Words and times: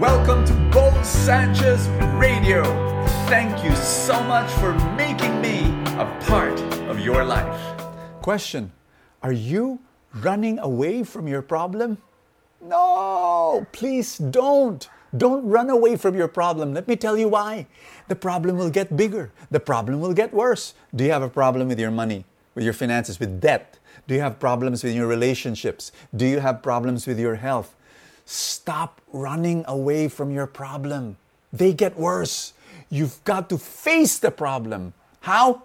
Welcome 0.00 0.46
to 0.46 0.54
Bo 0.72 0.90
Sanchez 1.02 1.86
Radio. 2.14 2.64
Thank 3.28 3.62
you 3.62 3.76
so 3.76 4.18
much 4.22 4.50
for 4.52 4.72
making 4.96 5.42
me 5.42 5.66
a 6.00 6.06
part 6.22 6.58
of 6.88 6.98
your 6.98 7.22
life. 7.22 7.60
Question 8.22 8.72
Are 9.22 9.30
you 9.30 9.78
running 10.14 10.58
away 10.58 11.02
from 11.02 11.28
your 11.28 11.42
problem? 11.42 11.98
No, 12.62 13.66
please 13.72 14.16
don't. 14.16 14.88
Don't 15.14 15.46
run 15.46 15.68
away 15.68 15.96
from 15.96 16.14
your 16.16 16.28
problem. 16.28 16.72
Let 16.72 16.88
me 16.88 16.96
tell 16.96 17.18
you 17.18 17.28
why. 17.28 17.66
The 18.08 18.16
problem 18.16 18.56
will 18.56 18.70
get 18.70 18.96
bigger. 18.96 19.30
The 19.50 19.60
problem 19.60 20.00
will 20.00 20.14
get 20.14 20.32
worse. 20.32 20.72
Do 20.96 21.04
you 21.04 21.10
have 21.12 21.22
a 21.22 21.28
problem 21.28 21.68
with 21.68 21.78
your 21.78 21.90
money, 21.90 22.24
with 22.54 22.64
your 22.64 22.72
finances, 22.72 23.20
with 23.20 23.38
debt? 23.38 23.78
Do 24.08 24.14
you 24.14 24.22
have 24.22 24.40
problems 24.40 24.82
with 24.82 24.94
your 24.94 25.06
relationships? 25.06 25.92
Do 26.16 26.24
you 26.24 26.40
have 26.40 26.62
problems 26.62 27.06
with 27.06 27.20
your 27.20 27.34
health? 27.34 27.76
Stop 28.30 29.00
running 29.12 29.64
away 29.66 30.06
from 30.06 30.30
your 30.30 30.46
problem. 30.46 31.16
They 31.52 31.72
get 31.72 31.98
worse. 31.98 32.52
You've 32.88 33.18
got 33.24 33.48
to 33.50 33.58
face 33.58 34.20
the 34.20 34.30
problem. 34.30 34.94
How? 35.22 35.64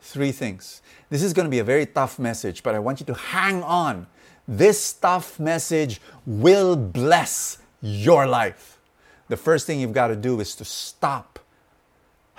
Three 0.00 0.32
things. 0.32 0.80
This 1.10 1.22
is 1.22 1.34
going 1.34 1.44
to 1.44 1.50
be 1.50 1.58
a 1.58 1.64
very 1.64 1.84
tough 1.84 2.18
message, 2.18 2.62
but 2.62 2.74
I 2.74 2.78
want 2.78 3.00
you 3.00 3.06
to 3.06 3.12
hang 3.12 3.62
on. 3.62 4.06
This 4.48 4.94
tough 4.94 5.38
message 5.38 6.00
will 6.24 6.74
bless 6.74 7.58
your 7.82 8.26
life. 8.26 8.78
The 9.28 9.36
first 9.36 9.66
thing 9.66 9.78
you've 9.78 9.92
got 9.92 10.08
to 10.08 10.16
do 10.16 10.40
is 10.40 10.56
to 10.56 10.64
stop. 10.64 11.38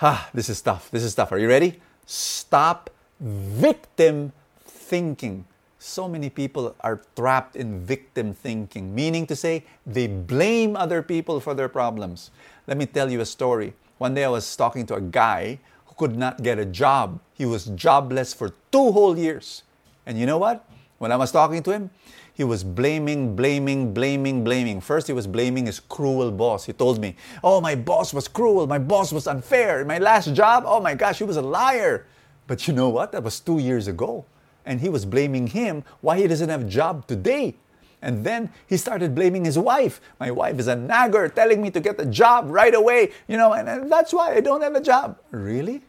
Ah, 0.02 0.28
this 0.34 0.48
is 0.48 0.60
tough. 0.60 0.90
This 0.90 1.04
is 1.04 1.14
tough. 1.14 1.30
Are 1.30 1.38
you 1.38 1.48
ready? 1.48 1.80
Stop 2.04 2.90
victim 3.20 4.32
thinking. 4.60 5.44
So 5.78 6.08
many 6.08 6.28
people 6.28 6.74
are 6.80 7.00
trapped 7.14 7.54
in 7.54 7.80
victim 7.80 8.34
thinking, 8.34 8.94
meaning 8.94 9.26
to 9.28 9.36
say 9.36 9.64
they 9.86 10.08
blame 10.08 10.74
other 10.76 11.02
people 11.02 11.38
for 11.38 11.54
their 11.54 11.68
problems. 11.68 12.32
Let 12.66 12.76
me 12.76 12.86
tell 12.86 13.10
you 13.10 13.20
a 13.20 13.26
story. 13.26 13.74
One 13.98 14.14
day 14.14 14.24
I 14.24 14.28
was 14.28 14.56
talking 14.56 14.86
to 14.86 14.96
a 14.96 15.00
guy 15.00 15.60
who 15.86 15.94
could 15.94 16.16
not 16.16 16.42
get 16.42 16.58
a 16.58 16.64
job. 16.64 17.20
He 17.34 17.46
was 17.46 17.66
jobless 17.66 18.34
for 18.34 18.52
two 18.72 18.90
whole 18.90 19.16
years. 19.16 19.62
And 20.04 20.18
you 20.18 20.26
know 20.26 20.38
what? 20.38 20.64
When 20.98 21.12
I 21.12 21.16
was 21.16 21.30
talking 21.30 21.62
to 21.62 21.70
him, 21.70 21.90
he 22.34 22.42
was 22.42 22.64
blaming, 22.64 23.36
blaming, 23.36 23.94
blaming, 23.94 24.42
blaming. 24.42 24.80
First, 24.80 25.06
he 25.06 25.12
was 25.12 25.26
blaming 25.26 25.66
his 25.66 25.78
cruel 25.80 26.30
boss. 26.32 26.64
He 26.64 26.72
told 26.72 27.00
me, 27.00 27.14
Oh, 27.42 27.60
my 27.60 27.76
boss 27.76 28.12
was 28.12 28.26
cruel. 28.26 28.66
My 28.66 28.78
boss 28.78 29.12
was 29.12 29.28
unfair. 29.28 29.84
My 29.84 29.98
last 29.98 30.34
job, 30.34 30.64
oh 30.66 30.80
my 30.80 30.94
gosh, 30.94 31.18
he 31.18 31.24
was 31.24 31.36
a 31.36 31.42
liar. 31.42 32.06
But 32.48 32.66
you 32.66 32.74
know 32.74 32.88
what? 32.88 33.12
That 33.12 33.22
was 33.22 33.38
two 33.38 33.58
years 33.58 33.86
ago. 33.86 34.24
And 34.68 34.80
he 34.80 34.88
was 34.88 35.04
blaming 35.04 35.48
him 35.48 35.82
why 36.02 36.18
he 36.18 36.28
doesn't 36.28 36.50
have 36.50 36.60
a 36.60 36.70
job 36.70 37.08
today. 37.08 37.56
And 38.02 38.22
then 38.22 38.52
he 38.68 38.76
started 38.76 39.14
blaming 39.14 39.44
his 39.44 39.58
wife. 39.58 40.00
My 40.20 40.30
wife 40.30 40.60
is 40.60 40.68
a 40.68 40.76
nagger, 40.76 41.28
telling 41.28 41.62
me 41.62 41.70
to 41.70 41.80
get 41.80 41.98
a 41.98 42.06
job 42.06 42.46
right 42.48 42.74
away, 42.74 43.10
you 43.26 43.36
know, 43.36 43.54
and, 43.54 43.68
and 43.68 43.90
that's 43.90 44.12
why 44.12 44.34
I 44.34 44.40
don't 44.40 44.60
have 44.60 44.76
a 44.76 44.80
job. 44.80 45.18
Really? 45.32 45.82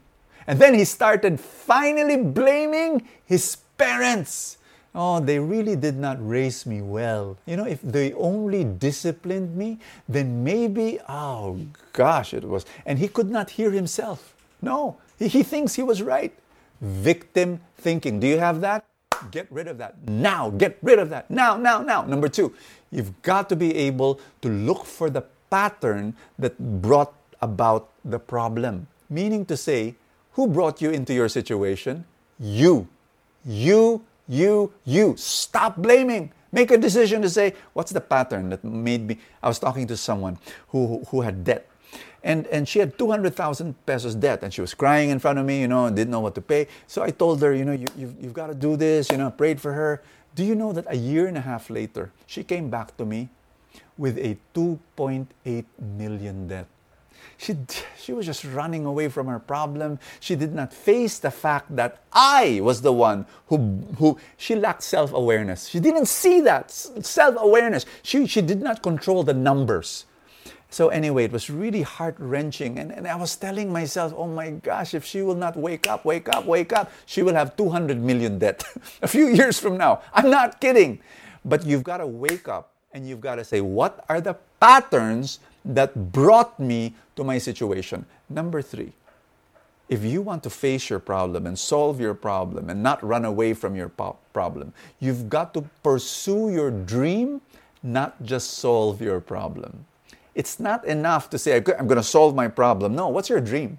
And 0.46 0.58
then 0.58 0.74
he 0.74 0.84
started 0.84 1.38
finally 1.38 2.16
blaming 2.16 3.06
his 3.24 3.58
parents 3.78 4.56
oh, 4.94 5.20
they 5.20 5.38
really 5.38 5.76
did 5.76 5.96
not 5.96 6.16
raise 6.20 6.66
me 6.66 6.82
well. 6.82 7.36
You 7.46 7.56
know, 7.56 7.66
if 7.66 7.80
they 7.82 8.12
only 8.14 8.64
disciplined 8.64 9.56
me, 9.56 9.78
then 10.08 10.42
maybe, 10.42 10.98
oh 11.08 11.58
gosh, 11.92 12.34
it 12.34 12.44
was. 12.44 12.66
And 12.86 12.98
he 12.98 13.08
could 13.08 13.30
not 13.30 13.50
hear 13.50 13.70
himself. 13.70 14.34
No, 14.60 14.98
he, 15.18 15.28
he 15.28 15.42
thinks 15.42 15.74
he 15.74 15.82
was 15.82 16.02
right. 16.02 16.32
Victim 16.80 17.60
thinking. 17.76 18.20
Do 18.20 18.26
you 18.26 18.38
have 18.38 18.60
that? 18.62 18.84
Get 19.30 19.46
rid 19.50 19.68
of 19.68 19.78
that 19.78 20.08
now. 20.08 20.50
Get 20.50 20.78
rid 20.82 20.98
of 20.98 21.10
that 21.10 21.30
now, 21.30 21.56
now, 21.56 21.82
now. 21.82 22.02
Number 22.02 22.28
two, 22.28 22.54
you've 22.90 23.20
got 23.22 23.48
to 23.50 23.56
be 23.56 23.74
able 23.76 24.20
to 24.40 24.48
look 24.48 24.86
for 24.86 25.10
the 25.10 25.22
pattern 25.50 26.14
that 26.38 26.58
brought 26.80 27.12
about 27.42 27.90
the 28.04 28.18
problem. 28.18 28.86
Meaning 29.10 29.44
to 29.46 29.56
say, 29.56 29.96
who 30.32 30.46
brought 30.46 30.80
you 30.80 30.90
into 30.90 31.12
your 31.12 31.28
situation? 31.28 32.04
You. 32.38 32.88
You 33.44 34.04
you, 34.30 34.72
you. 34.84 35.14
Stop 35.18 35.76
blaming. 35.76 36.32
Make 36.52 36.70
a 36.70 36.78
decision 36.78 37.20
to 37.22 37.28
say, 37.28 37.54
what's 37.72 37.90
the 37.90 38.00
pattern 38.00 38.50
that 38.50 38.62
made 38.64 39.06
me? 39.06 39.18
I 39.42 39.48
was 39.48 39.58
talking 39.58 39.86
to 39.88 39.96
someone 39.96 40.38
who, 40.68 41.04
who 41.08 41.20
had 41.20 41.44
debt. 41.44 41.68
And, 42.22 42.46
and 42.48 42.68
she 42.68 42.78
had 42.78 42.98
200,000 42.98 43.86
pesos 43.86 44.14
debt 44.14 44.42
and 44.42 44.52
she 44.52 44.60
was 44.60 44.74
crying 44.74 45.10
in 45.10 45.18
front 45.18 45.38
of 45.38 45.46
me, 45.46 45.60
you 45.60 45.68
know, 45.68 45.86
and 45.86 45.96
didn't 45.96 46.10
know 46.10 46.20
what 46.20 46.34
to 46.34 46.42
pay. 46.42 46.68
So 46.86 47.02
I 47.02 47.10
told 47.10 47.40
her, 47.42 47.54
you 47.54 47.64
know, 47.64 47.72
you, 47.72 47.86
you've, 47.96 48.14
you've 48.22 48.34
got 48.34 48.48
to 48.48 48.54
do 48.54 48.76
this, 48.76 49.10
you 49.10 49.16
know, 49.16 49.28
I 49.28 49.30
prayed 49.30 49.60
for 49.60 49.72
her. 49.72 50.02
Do 50.34 50.44
you 50.44 50.54
know 50.54 50.72
that 50.72 50.84
a 50.88 50.96
year 50.96 51.26
and 51.26 51.36
a 51.36 51.40
half 51.40 51.70
later, 51.70 52.12
she 52.26 52.44
came 52.44 52.70
back 52.70 52.96
to 52.98 53.04
me 53.04 53.30
with 53.96 54.18
a 54.18 54.36
2.8 54.54 55.64
million 55.78 56.46
debt? 56.48 56.66
She, 57.36 57.56
she 57.98 58.12
was 58.12 58.26
just 58.26 58.44
running 58.44 58.84
away 58.84 59.08
from 59.08 59.26
her 59.26 59.38
problem. 59.38 59.98
She 60.20 60.36
did 60.36 60.54
not 60.54 60.74
face 60.74 61.18
the 61.18 61.30
fact 61.30 61.74
that 61.74 62.02
I 62.12 62.60
was 62.62 62.82
the 62.82 62.92
one 62.92 63.24
who, 63.46 63.82
who 63.96 64.18
she 64.36 64.54
lacked 64.54 64.82
self 64.82 65.12
awareness. 65.14 65.66
She 65.66 65.80
didn't 65.80 66.06
see 66.06 66.40
that 66.42 66.70
self 66.70 67.36
awareness. 67.38 67.86
She, 68.02 68.26
she 68.26 68.42
did 68.42 68.60
not 68.60 68.82
control 68.82 69.22
the 69.22 69.32
numbers. 69.32 70.04
So, 70.70 70.88
anyway, 70.88 71.24
it 71.24 71.32
was 71.32 71.50
really 71.50 71.82
heart 71.82 72.16
wrenching. 72.18 72.78
And, 72.78 72.92
and 72.92 73.06
I 73.06 73.16
was 73.16 73.36
telling 73.36 73.72
myself, 73.72 74.14
oh 74.16 74.26
my 74.26 74.50
gosh, 74.50 74.94
if 74.94 75.04
she 75.04 75.22
will 75.22 75.34
not 75.34 75.56
wake 75.56 75.86
up, 75.88 76.04
wake 76.04 76.28
up, 76.28 76.46
wake 76.46 76.72
up, 76.72 76.90
she 77.06 77.22
will 77.22 77.34
have 77.34 77.56
200 77.56 78.00
million 78.00 78.38
debt 78.38 78.64
a 79.02 79.08
few 79.08 79.26
years 79.28 79.58
from 79.58 79.76
now. 79.76 80.02
I'm 80.14 80.30
not 80.30 80.60
kidding. 80.60 81.00
But 81.44 81.66
you've 81.66 81.84
got 81.84 81.98
to 81.98 82.06
wake 82.06 82.48
up 82.48 82.72
and 82.92 83.08
you've 83.08 83.20
got 83.20 83.36
to 83.36 83.44
say, 83.44 83.60
what 83.60 84.04
are 84.08 84.20
the 84.20 84.36
patterns 84.60 85.40
that 85.64 86.12
brought 86.12 86.58
me 86.60 86.94
to 87.16 87.24
my 87.24 87.38
situation. 87.38 88.04
Number 88.28 88.62
three, 88.62 88.92
if 89.88 90.04
you 90.04 90.22
want 90.22 90.42
to 90.44 90.50
face 90.50 90.88
your 90.88 91.00
problem 91.00 91.46
and 91.46 91.58
solve 91.58 92.00
your 92.00 92.14
problem 92.14 92.70
and 92.70 92.82
not 92.82 93.02
run 93.02 93.24
away 93.24 93.54
from 93.54 93.74
your 93.74 93.88
po- 93.88 94.16
problem, 94.32 94.72
you've 95.00 95.28
got 95.28 95.52
to 95.54 95.64
pursue 95.82 96.50
your 96.50 96.70
dream, 96.70 97.40
not 97.82 98.22
just 98.22 98.58
solve 98.58 99.02
your 99.02 99.20
problem. 99.20 99.84
It's 100.40 100.58
not 100.58 100.86
enough 100.86 101.28
to 101.30 101.38
say, 101.38 101.56
I'm 101.56 101.86
going 101.86 102.00
to 102.00 102.02
solve 102.02 102.34
my 102.34 102.48
problem. 102.48 102.94
No, 102.94 103.08
what's 103.08 103.28
your 103.28 103.42
dream? 103.42 103.78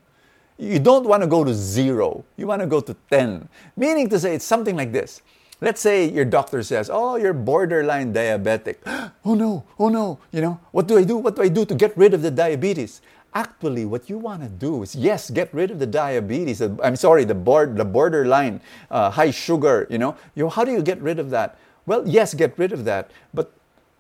You 0.60 0.78
don't 0.78 1.08
want 1.08 1.24
to 1.24 1.28
go 1.28 1.44
to 1.44 1.56
zero, 1.56 2.24
you 2.38 2.46
want 2.46 2.62
to 2.62 2.68
go 2.68 2.82
to 2.82 2.96
10. 3.10 3.50
Meaning 3.76 4.10
to 4.10 4.20
say, 4.20 4.36
it's 4.36 4.46
something 4.46 4.76
like 4.76 4.92
this 4.92 5.22
Let's 5.62 5.80
say 5.80 6.10
your 6.10 6.26
doctor 6.26 6.64
says, 6.64 6.90
"Oh, 6.92 7.18
you're 7.18 7.38
borderline 7.38 8.14
diabetic." 8.14 8.78
oh 9.26 9.36
no, 9.36 9.64
oh 9.78 9.90
no, 9.90 10.18
you 10.32 10.42
know, 10.42 10.60
what 10.72 10.88
do 10.88 10.98
I 10.98 11.04
do? 11.04 11.18
What 11.18 11.36
do 11.36 11.44
I 11.44 11.50
do 11.50 11.66
to 11.66 11.76
get 11.76 11.96
rid 11.96 12.16
of 12.16 12.24
the 12.24 12.32
diabetes? 12.32 13.02
Actually, 13.34 13.86
what 13.86 14.10
you 14.10 14.18
want 14.18 14.42
to 14.42 14.50
do 14.50 14.82
is 14.82 14.96
yes, 14.96 15.30
get 15.30 15.54
rid 15.54 15.70
of 15.70 15.78
the 15.78 15.86
diabetes. 15.86 16.62
I'm 16.62 16.98
sorry, 16.98 17.26
the 17.26 17.38
board, 17.38 17.78
the 17.78 17.86
borderline 17.86 18.60
uh, 18.90 19.12
high 19.12 19.30
sugar. 19.30 19.86
You 19.90 20.00
know, 20.00 20.16
you 20.34 20.50
how 20.50 20.66
do 20.66 20.72
you 20.74 20.82
get 20.82 21.00
rid 21.00 21.20
of 21.20 21.30
that? 21.30 21.60
Well, 21.86 22.10
yes, 22.10 22.34
get 22.34 22.58
rid 22.58 22.74
of 22.74 22.84
that, 22.86 23.12
but 23.32 23.54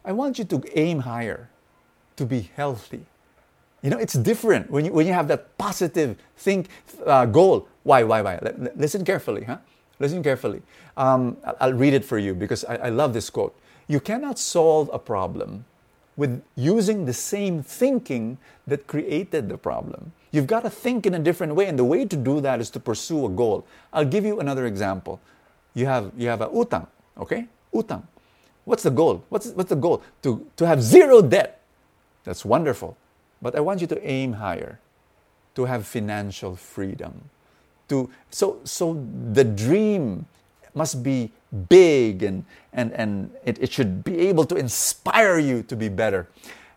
I 0.03 0.13
want 0.13 0.39
you 0.39 0.45
to 0.45 0.63
aim 0.73 1.05
higher, 1.05 1.50
to 2.21 2.25
be 2.25 2.49
healthy. 2.55 3.03
You 3.81 3.89
know, 3.89 3.97
it's 3.97 4.13
different 4.13 4.69
when 4.69 4.85
you 4.85 4.93
when 4.93 5.07
you 5.07 5.13
have 5.13 5.27
that 5.33 5.57
positive 5.57 6.15
think 6.37 6.69
uh, 7.05 7.25
goal. 7.25 7.67
Why, 7.81 8.03
why, 8.03 8.21
why? 8.21 8.37
L- 8.37 8.69
listen 8.75 9.03
carefully, 9.03 9.43
huh? 9.43 9.57
Listen 9.99 10.21
carefully. 10.21 10.61
Um, 10.95 11.37
I'll 11.59 11.73
read 11.73 11.93
it 11.93 12.05
for 12.05 12.19
you 12.19 12.35
because 12.35 12.63
I, 12.65 12.75
I 12.75 12.89
love 12.89 13.13
this 13.13 13.29
quote. 13.31 13.57
You 13.87 13.99
cannot 13.99 14.37
solve 14.37 14.89
a 14.93 14.99
problem 14.99 15.65
with 16.15 16.43
using 16.55 17.05
the 17.05 17.13
same 17.13 17.63
thinking 17.63 18.37
that 18.67 18.85
created 18.85 19.49
the 19.49 19.57
problem. 19.57 20.13
You've 20.29 20.47
got 20.47 20.61
to 20.61 20.69
think 20.69 21.07
in 21.07 21.15
a 21.15 21.19
different 21.19 21.55
way, 21.55 21.65
and 21.65 21.77
the 21.77 21.83
way 21.83 22.05
to 22.05 22.15
do 22.15 22.39
that 22.41 22.61
is 22.61 22.69
to 22.71 22.79
pursue 22.79 23.25
a 23.25 23.29
goal. 23.29 23.65
I'll 23.91 24.05
give 24.05 24.25
you 24.25 24.39
another 24.39 24.67
example. 24.67 25.19
You 25.73 25.87
have 25.87 26.11
you 26.15 26.29
have 26.29 26.41
a 26.41 26.49
utang, 26.49 26.85
okay? 27.17 27.47
Utang. 27.73 28.03
What's 28.65 28.83
the 28.83 28.91
goal? 28.91 29.23
What's, 29.29 29.49
what's 29.57 29.69
the 29.69 29.75
goal? 29.75 30.03
To, 30.21 30.45
to 30.57 30.67
have 30.67 30.83
zero 30.83 31.21
debt. 31.23 31.60
That's 32.23 32.45
wonderful. 32.45 32.97
But 33.41 33.55
I 33.55 33.59
want 33.59 33.81
you 33.81 33.87
to 33.87 34.07
aim 34.07 34.33
higher, 34.33 34.79
to 35.55 35.65
have 35.65 35.87
financial 35.87 36.55
freedom 36.55 37.29
to 37.91 38.09
so 38.31 38.57
so 38.63 39.05
the 39.33 39.43
dream 39.43 40.25
must 40.73 41.03
be 41.03 41.29
big 41.67 42.23
and 42.23 42.45
and 42.71 42.93
and 42.93 43.29
it, 43.43 43.59
it 43.59 43.69
should 43.71 44.01
be 44.03 44.31
able 44.31 44.45
to 44.45 44.55
inspire 44.55 45.37
you 45.37 45.61
to 45.63 45.75
be 45.75 45.89
better. 45.89 46.27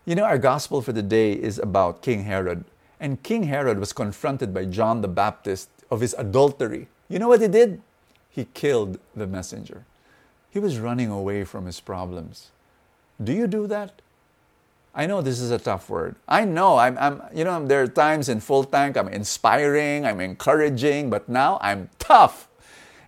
You 0.03 0.15
know 0.15 0.27
our 0.27 0.37
gospel 0.37 0.81
for 0.83 0.91
the 0.91 1.01
day 1.01 1.31
is 1.31 1.57
about 1.57 2.03
king 2.03 2.25
herod. 2.25 2.65
And 2.99 3.23
king 3.23 3.43
herod 3.43 3.79
was 3.79 3.93
confronted 3.93 4.53
by 4.53 4.65
john 4.65 4.99
the 5.01 5.07
baptist 5.07 5.69
of 5.89 6.01
his 6.01 6.13
adultery. 6.19 6.87
You 7.07 7.19
know 7.19 7.29
what 7.29 7.41
he 7.41 7.47
did? 7.47 7.81
He 8.29 8.47
killed 8.53 8.99
the 9.15 9.27
messenger. 9.27 9.85
He 10.51 10.59
was 10.59 10.79
running 10.79 11.09
away 11.09 11.45
from 11.45 11.65
his 11.65 11.79
problems. 11.79 12.51
Do 13.23 13.31
you 13.31 13.47
do 13.47 13.67
that 13.67 14.01
I 14.95 15.05
know 15.07 15.21
this 15.21 15.41
is 15.41 15.51
a 15.51 15.59
tough 15.59 15.89
word. 15.89 16.15
I 16.27 16.45
know 16.45 16.77
I'm, 16.77 16.97
I'm, 16.97 17.21
you 17.33 17.43
know, 17.43 17.65
there 17.65 17.83
are 17.83 17.87
times 17.87 18.29
in 18.29 18.39
full 18.39 18.63
tank 18.63 18.95
I'm 18.95 19.09
inspiring, 19.09 20.05
I'm 20.05 20.21
encouraging, 20.21 21.09
but 21.09 21.27
now 21.27 21.59
I'm 21.61 21.89
tough. 21.99 22.47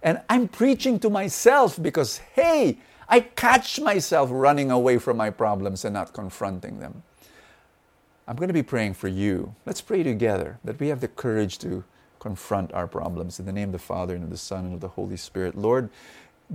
And 0.03 0.21
I'm 0.29 0.49
preaching 0.49 0.99
to 0.99 1.09
myself 1.09 1.81
because, 1.81 2.17
hey, 2.35 2.79
I 3.07 3.21
catch 3.21 3.79
myself 3.79 4.29
running 4.31 4.69
away 4.69 4.97
from 4.97 5.15
my 5.15 5.29
problems 5.29 5.85
and 5.85 5.93
not 5.93 6.11
confronting 6.11 6.79
them. 6.79 7.03
I'm 8.27 8.35
going 8.35 8.49
to 8.49 8.53
be 8.53 8.63
praying 8.63 8.95
for 8.95 9.07
you. 9.07 9.55
Let's 9.65 9.79
pray 9.79 10.03
together 10.03 10.59
that 10.65 10.79
we 10.81 10.89
have 10.89 10.99
the 10.99 11.07
courage 11.07 11.57
to 11.59 11.85
confront 12.19 12.73
our 12.73 12.87
problems. 12.87 13.39
In 13.39 13.45
the 13.45 13.53
name 13.53 13.69
of 13.69 13.73
the 13.73 13.79
Father, 13.79 14.13
and 14.13 14.25
of 14.25 14.29
the 14.29 14.37
Son, 14.37 14.65
and 14.65 14.73
of 14.73 14.81
the 14.81 14.89
Holy 14.89 15.15
Spirit. 15.15 15.57
Lord, 15.57 15.89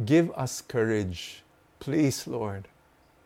give 0.04 0.30
us 0.32 0.60
courage, 0.60 1.42
please, 1.80 2.26
Lord, 2.26 2.68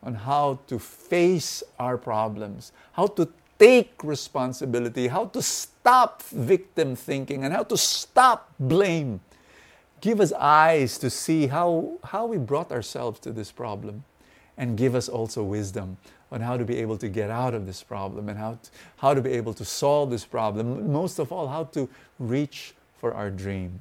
on 0.03 0.15
how 0.15 0.59
to 0.67 0.79
face 0.79 1.63
our 1.79 1.97
problems, 1.97 2.73
how 2.93 3.07
to 3.07 3.29
take 3.59 3.93
responsibility, 4.05 5.09
how 5.09 5.27
to 5.27 5.41
stop 5.43 6.23
victim 6.23 6.95
thinking, 6.95 7.45
and 7.45 7.55
how 7.55 7.63
to 7.63 7.77
stop 7.77 8.53
blame. 8.61 9.21
Give 10.01 10.21
us 10.21 10.33
eyes 10.33 10.99
to 10.99 11.11
see 11.11 11.47
how, 11.47 11.99
how 12.05 12.27
we 12.27 12.37
brought 12.37 12.71
ourselves 12.71 13.19
to 13.21 13.33
this 13.33 13.51
problem, 13.51 14.05
and 14.57 14.77
give 14.77 14.95
us 14.95 15.09
also 15.09 15.43
wisdom 15.43 15.97
on 16.31 16.41
how 16.41 16.57
to 16.57 16.65
be 16.65 16.77
able 16.79 16.99
to 16.99 17.09
get 17.09 17.31
out 17.31 17.55
of 17.55 17.67
this 17.67 17.83
problem 17.83 18.29
and 18.29 18.39
how 18.39 18.53
to, 18.53 18.71
how 18.99 19.15
to 19.15 19.21
be 19.21 19.31
able 19.33 19.55
to 19.55 19.65
solve 19.65 20.11
this 20.11 20.25
problem. 20.25 20.93
Most 20.93 21.19
of 21.19 21.31
all, 21.31 21.49
how 21.49 21.65
to 21.65 21.89
reach 22.19 22.75
for 22.99 23.15
our 23.15 23.31
dream. 23.31 23.79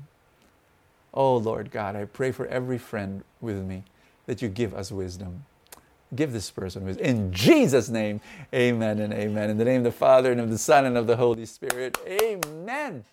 Oh 1.14 1.38
Lord 1.38 1.72
God, 1.72 1.96
I 1.96 2.06
pray 2.06 2.32
for 2.32 2.46
every 2.48 2.78
friend 2.78 3.24
with 3.42 3.64
me 3.64 3.84
that 4.26 4.42
you 4.42 4.50
give 4.50 4.74
us 4.74 4.92
wisdom. 4.92 5.46
Give 6.14 6.32
this 6.32 6.52
person 6.52 6.86
wisdom. 6.86 7.06
In 7.06 7.32
Jesus' 7.34 7.90
name, 7.90 8.22
amen 8.54 9.00
and 9.00 9.12
amen. 9.14 9.50
In 9.50 9.58
the 9.58 9.66
name 9.66 9.78
of 9.78 9.86
the 9.86 9.92
Father 9.92 10.32
and 10.32 10.40
of 10.40 10.50
the 10.50 10.58
Son 10.58 10.86
and 10.86 10.98
of 10.98 11.08
the 11.08 11.16
Holy 11.16 11.46
Spirit, 11.46 11.98
amen. 12.08 13.04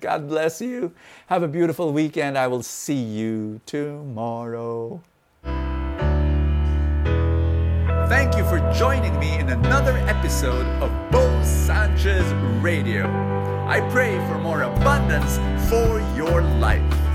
God 0.00 0.28
bless 0.28 0.60
you. 0.60 0.92
Have 1.26 1.42
a 1.42 1.48
beautiful 1.48 1.92
weekend. 1.92 2.38
I 2.38 2.46
will 2.46 2.62
see 2.62 2.94
you 2.94 3.60
tomorrow. 3.66 5.02
Thank 8.08 8.36
you 8.36 8.44
for 8.44 8.58
joining 8.72 9.18
me 9.18 9.38
in 9.38 9.50
another 9.50 9.96
episode 10.08 10.64
of 10.82 10.90
Bo 11.10 11.42
Sanchez 11.42 12.24
Radio. 12.62 13.06
I 13.66 13.86
pray 13.90 14.16
for 14.28 14.38
more 14.38 14.62
abundance 14.62 15.36
for 15.68 16.00
your 16.16 16.40
life. 16.42 17.07